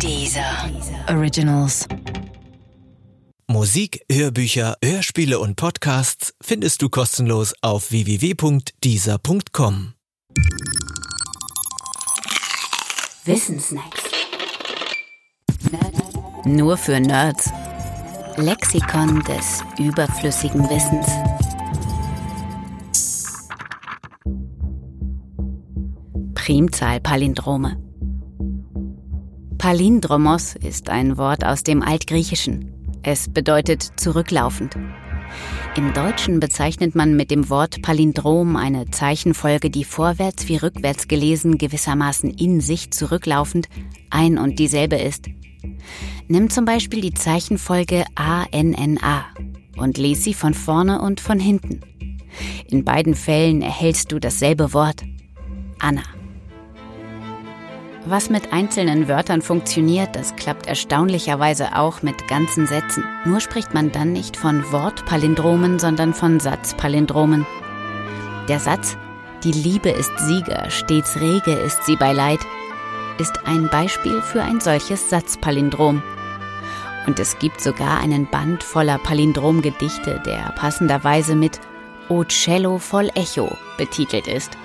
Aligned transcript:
Dieser 0.00 0.70
Originals. 1.08 1.86
Musik, 3.46 4.00
Hörbücher, 4.10 4.76
Hörspiele 4.82 5.38
und 5.38 5.56
Podcasts 5.56 6.34
findest 6.42 6.82
du 6.82 6.88
kostenlos 6.88 7.54
auf 7.62 7.90
www.dieser.com. 7.90 9.94
Wissensnacks. 13.24 14.02
Nur 16.44 16.76
für 16.76 17.00
Nerds. 17.00 17.50
Lexikon 18.36 19.22
des 19.24 19.62
überflüssigen 19.78 20.68
Wissens. 20.68 21.06
Primzahlpalindrome. 26.34 27.93
Palindromos 29.64 30.56
ist 30.56 30.90
ein 30.90 31.16
Wort 31.16 31.42
aus 31.42 31.62
dem 31.62 31.80
Altgriechischen. 31.80 32.70
Es 33.02 33.32
bedeutet 33.32 33.92
zurücklaufend. 33.96 34.76
Im 35.74 35.94
Deutschen 35.94 36.38
bezeichnet 36.38 36.94
man 36.94 37.16
mit 37.16 37.30
dem 37.30 37.48
Wort 37.48 37.80
Palindrom 37.80 38.56
eine 38.56 38.90
Zeichenfolge, 38.90 39.70
die 39.70 39.84
vorwärts 39.84 40.48
wie 40.48 40.56
rückwärts 40.56 41.08
gelesen 41.08 41.56
gewissermaßen 41.56 42.28
in 42.28 42.60
sich 42.60 42.90
zurücklaufend 42.90 43.70
ein 44.10 44.36
und 44.36 44.58
dieselbe 44.58 44.96
ist. 44.96 45.30
Nimm 46.28 46.50
zum 46.50 46.66
Beispiel 46.66 47.00
die 47.00 47.14
Zeichenfolge 47.14 48.04
ANNA 48.16 49.24
und 49.78 49.96
lies 49.96 50.24
sie 50.24 50.34
von 50.34 50.52
vorne 50.52 51.00
und 51.00 51.20
von 51.20 51.40
hinten. 51.40 51.80
In 52.68 52.84
beiden 52.84 53.14
Fällen 53.14 53.62
erhältst 53.62 54.12
du 54.12 54.18
dasselbe 54.18 54.74
Wort. 54.74 55.04
Anna. 55.78 56.02
Was 58.06 58.28
mit 58.28 58.52
einzelnen 58.52 59.08
Wörtern 59.08 59.40
funktioniert, 59.40 60.14
das 60.14 60.36
klappt 60.36 60.66
erstaunlicherweise 60.66 61.74
auch 61.74 62.02
mit 62.02 62.28
ganzen 62.28 62.66
Sätzen. 62.66 63.02
Nur 63.24 63.40
spricht 63.40 63.72
man 63.72 63.92
dann 63.92 64.12
nicht 64.12 64.36
von 64.36 64.70
Wortpalindromen, 64.70 65.78
sondern 65.78 66.12
von 66.12 66.38
Satzpalindromen. 66.38 67.46
Der 68.46 68.60
Satz 68.60 68.98
Die 69.42 69.52
Liebe 69.52 69.88
ist 69.88 70.12
Sieger, 70.18 70.68
stets 70.68 71.18
rege 71.18 71.52
ist 71.52 71.84
sie 71.84 71.96
bei 71.96 72.12
Leid, 72.12 72.40
ist 73.18 73.46
ein 73.46 73.70
Beispiel 73.70 74.20
für 74.20 74.42
ein 74.42 74.60
solches 74.60 75.08
Satzpalindrom. 75.08 76.02
Und 77.06 77.18
es 77.18 77.38
gibt 77.38 77.62
sogar 77.62 78.00
einen 78.00 78.28
Band 78.30 78.62
voller 78.62 78.98
Palindromgedichte, 78.98 80.20
der 80.26 80.52
passenderweise 80.56 81.34
mit 81.34 81.58
O 82.10 82.24
Cello 82.24 82.76
voll 82.76 83.08
Echo 83.14 83.56
betitelt 83.78 84.26
ist. 84.26 84.58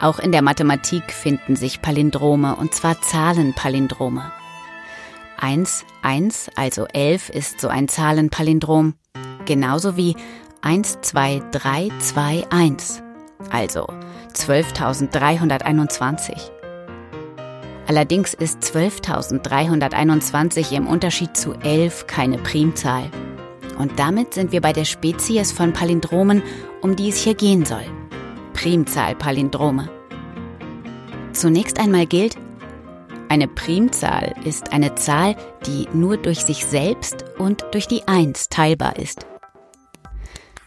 Auch 0.00 0.18
in 0.18 0.30
der 0.30 0.42
Mathematik 0.42 1.12
finden 1.12 1.56
sich 1.56 1.80
Palindrome, 1.80 2.56
und 2.56 2.74
zwar 2.74 3.00
Zahlenpalindrome. 3.00 4.30
1, 5.38 5.86
1, 6.02 6.50
also 6.54 6.86
11 6.86 7.30
ist 7.30 7.60
so 7.60 7.68
ein 7.68 7.88
Zahlenpalindrom, 7.88 8.94
genauso 9.44 9.96
wie 9.96 10.14
1, 10.62 11.00
2, 11.02 11.42
3, 11.50 11.90
2, 11.98 12.46
1, 12.50 13.02
also 13.50 13.86
12.321. 14.34 16.50
Allerdings 17.86 18.32
ist 18.34 18.62
12.321 18.64 20.72
im 20.72 20.88
Unterschied 20.88 21.36
zu 21.36 21.54
11 21.54 22.06
keine 22.06 22.38
Primzahl. 22.38 23.10
Und 23.78 23.98
damit 23.98 24.34
sind 24.34 24.52
wir 24.52 24.60
bei 24.60 24.72
der 24.72 24.84
Spezies 24.84 25.50
von 25.52 25.72
Palindromen, 25.72 26.42
um 26.82 26.96
die 26.96 27.08
es 27.10 27.22
hier 27.22 27.34
gehen 27.34 27.64
soll. 27.64 27.84
Primzahlpalindrome. 28.56 29.90
Zunächst 31.34 31.78
einmal 31.78 32.06
gilt, 32.06 32.36
eine 33.28 33.48
Primzahl 33.48 34.34
ist 34.44 34.72
eine 34.72 34.94
Zahl, 34.94 35.36
die 35.66 35.86
nur 35.92 36.16
durch 36.16 36.40
sich 36.40 36.64
selbst 36.64 37.26
und 37.38 37.66
durch 37.72 37.86
die 37.86 38.08
Eins 38.08 38.48
teilbar 38.48 38.96
ist. 38.96 39.26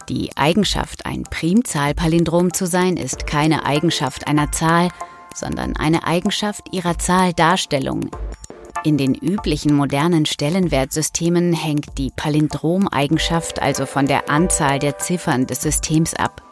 Die 0.08 0.30
Eigenschaft, 0.38 1.08
ein 1.08 1.24
Primzahlpalindrom 1.24 2.54
zu 2.54 2.68
sein, 2.68 2.96
ist 2.96 3.26
keine 3.26 3.66
Eigenschaft 3.66 4.28
einer 4.28 4.52
Zahl, 4.52 4.90
sondern 5.34 5.76
eine 5.76 6.06
Eigenschaft 6.06 6.72
ihrer 6.72 7.00
Zahldarstellung. 7.00 8.12
In 8.84 8.98
den 8.98 9.16
üblichen 9.16 9.74
modernen 9.74 10.28
Stellenwertsystemen 10.28 11.54
hängt 11.54 11.98
die 11.98 12.12
Palindromeigenschaft 12.16 13.60
also 13.60 13.88
von 13.88 14.06
der 14.06 14.30
Anzahl 14.30 14.78
der 14.78 15.00
Ziffern 15.00 15.48
des 15.48 15.62
Systems 15.62 16.14
ab. 16.14 16.44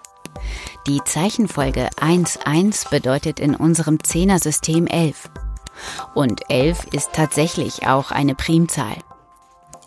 Die 0.87 1.03
Zeichenfolge 1.03 1.89
1,1 1.99 2.89
bedeutet 2.89 3.41
in 3.41 3.55
unserem 3.55 4.01
Zehnersystem 4.01 4.87
11. 4.87 5.29
Und 6.15 6.49
11 6.49 6.85
ist 6.93 7.11
tatsächlich 7.11 7.85
auch 7.85 8.11
eine 8.11 8.35
Primzahl. 8.35 8.95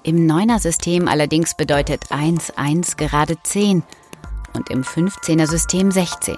Im 0.02 0.26
Neuner-System 0.26 1.08
allerdings 1.08 1.56
bedeutet 1.56 2.08
1,1 2.10 2.98
gerade 2.98 3.42
10 3.42 3.82
und 4.52 4.68
im 4.68 4.82
15er-System 4.82 5.90
16. 5.90 6.36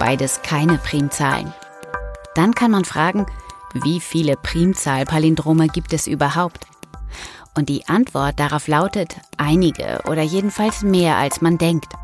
Beides 0.00 0.42
keine 0.42 0.78
Primzahlen. 0.78 1.54
Dann 2.34 2.56
kann 2.56 2.72
man 2.72 2.84
fragen, 2.84 3.24
wie 3.72 4.00
viele 4.00 4.36
Primzahlpalindrome 4.36 5.68
gibt 5.68 5.92
es 5.92 6.08
überhaupt? 6.08 6.66
Und 7.54 7.68
die 7.68 7.86
Antwort 7.86 8.40
darauf 8.40 8.66
lautet 8.66 9.14
einige 9.36 10.00
oder 10.08 10.22
jedenfalls 10.22 10.82
mehr 10.82 11.18
als 11.18 11.40
man 11.40 11.56
denkt. 11.56 11.94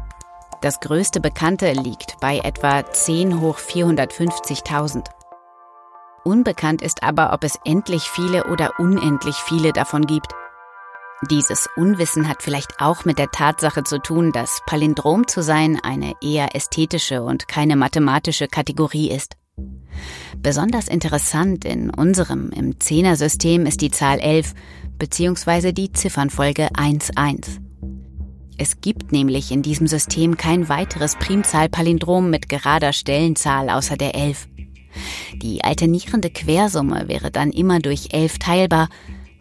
Das 0.62 0.80
größte 0.80 1.20
bekannte 1.20 1.72
liegt 1.72 2.18
bei 2.20 2.38
etwa 2.38 2.84
10 2.90 3.40
hoch 3.40 3.58
450.000. 3.58 5.04
Unbekannt 6.24 6.82
ist 6.82 7.02
aber, 7.02 7.32
ob 7.32 7.44
es 7.44 7.58
endlich 7.64 8.02
viele 8.02 8.44
oder 8.46 8.72
unendlich 8.78 9.36
viele 9.36 9.72
davon 9.72 10.06
gibt. 10.06 10.32
Dieses 11.30 11.68
Unwissen 11.76 12.28
hat 12.28 12.42
vielleicht 12.42 12.80
auch 12.80 13.04
mit 13.04 13.18
der 13.18 13.30
Tatsache 13.30 13.84
zu 13.84 13.98
tun, 14.00 14.32
dass 14.32 14.60
Palindrom 14.66 15.28
zu 15.28 15.42
sein 15.42 15.78
eine 15.82 16.14
eher 16.20 16.54
ästhetische 16.54 17.22
und 17.22 17.48
keine 17.48 17.76
mathematische 17.76 18.48
Kategorie 18.48 19.10
ist. 19.10 19.36
Besonders 20.36 20.88
interessant 20.88 21.64
in 21.64 21.90
unserem 21.90 22.50
im 22.50 22.78
Zehnersystem 22.80 23.64
ist 23.64 23.80
die 23.80 23.90
Zahl 23.90 24.20
11 24.20 24.52
bzw. 24.98 25.72
die 25.72 25.92
Ziffernfolge 25.92 26.68
11. 26.76 27.10
Es 28.58 28.80
gibt 28.80 29.12
nämlich 29.12 29.50
in 29.50 29.62
diesem 29.62 29.86
System 29.86 30.36
kein 30.36 30.68
weiteres 30.68 31.16
Primzahlpalindrom 31.16 32.30
mit 32.30 32.48
gerader 32.48 32.92
Stellenzahl 32.92 33.68
außer 33.68 33.96
der 33.96 34.14
11. 34.14 34.48
Die 35.34 35.62
alternierende 35.62 36.30
Quersumme 36.30 37.08
wäre 37.08 37.30
dann 37.30 37.50
immer 37.50 37.80
durch 37.80 38.14
11 38.14 38.38
teilbar, 38.38 38.88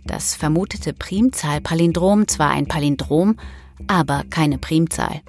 das 0.06 0.36
vermutete 0.36 0.94
Primzahlpalindrom 0.94 2.28
zwar 2.28 2.52
ein 2.52 2.68
Palindrom, 2.68 3.38
aber 3.88 4.24
keine 4.30 4.58
Primzahl. 4.58 5.22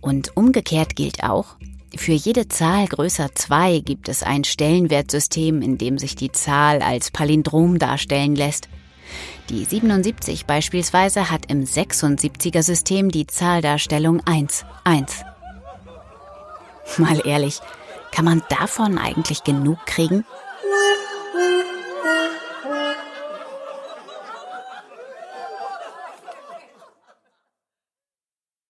Und 0.00 0.36
umgekehrt 0.36 0.94
gilt 0.94 1.24
auch, 1.24 1.56
für 1.96 2.12
jede 2.12 2.48
Zahl 2.48 2.86
größer 2.86 3.34
2 3.34 3.80
gibt 3.80 4.08
es 4.08 4.22
ein 4.22 4.44
Stellenwertsystem, 4.44 5.62
in 5.62 5.78
dem 5.78 5.96
sich 5.96 6.16
die 6.16 6.32
Zahl 6.32 6.82
als 6.82 7.10
Palindrom 7.10 7.78
darstellen 7.78 8.34
lässt. 8.34 8.68
Die 9.50 9.64
77 9.64 10.46
beispielsweise 10.46 11.30
hat 11.30 11.50
im 11.50 11.64
76er 11.64 12.62
System 12.62 13.10
die 13.10 13.26
Zahldarstellung 13.26 14.22
1, 14.26 14.64
1. 14.84 15.24
Mal 16.98 17.26
ehrlich, 17.26 17.60
kann 18.12 18.24
man 18.24 18.42
davon 18.48 18.98
eigentlich 18.98 19.44
genug 19.44 19.84
kriegen? 19.86 20.24